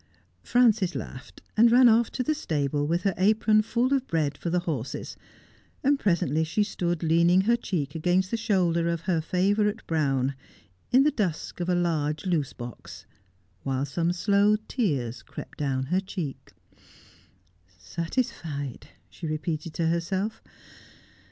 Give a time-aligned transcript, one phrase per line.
[0.41, 4.49] Frances laughed, and ran off to the stable with her apron full of bread for
[4.49, 5.15] the horses,
[5.83, 10.33] and presently she stood leaning her cheek against the shoulder of her favourite brown,
[10.91, 13.05] in the dusk of a large loose box,
[13.61, 16.53] while some slow tears crept down her cheek.
[17.77, 20.41] ''Satisfied,' she repeated to herself.